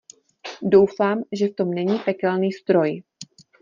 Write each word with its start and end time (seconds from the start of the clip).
Doufám, 0.61 1.23
že 1.33 1.47
v 1.47 1.55
tom 1.55 1.71
není 1.71 1.99
pekelný 2.05 2.51
stroj. 2.51 3.01